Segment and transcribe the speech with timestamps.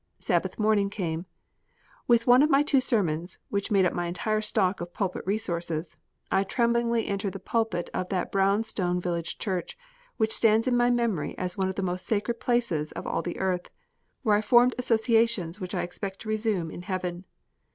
[0.17, 1.27] Sabbath morning came.
[2.07, 5.95] With one of my two sermons, which made up my entire stock of pulpit resources,
[6.31, 9.77] I tremblingly entered the pulpit of that brown stone village church,
[10.17, 13.37] which stands in my memory as one of the most sacred places of all the
[13.37, 13.69] earth,
[14.23, 17.25] where I formed associations which I expect to resume in Heaven.